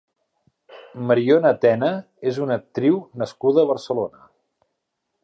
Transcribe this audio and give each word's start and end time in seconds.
Mariona 1.11 1.51
Tena 1.65 1.91
és 2.31 2.41
una 2.47 2.57
actriu 2.63 2.97
nascuda 3.25 3.63
a 3.67 3.71
Barcelona. 3.73 4.29